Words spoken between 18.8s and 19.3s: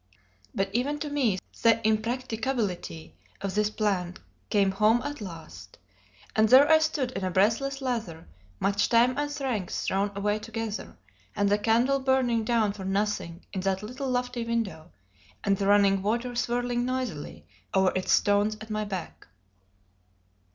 back.